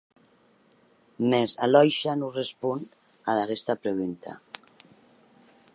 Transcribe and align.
Mès 1.29 1.51
Aliosha 1.67 2.13
non 2.21 2.33
responc 2.41 2.83
ad 3.31 3.37
aguesta 3.45 3.73
pregunta. 3.83 4.31